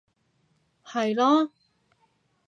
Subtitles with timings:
[0.83, 1.51] 係囉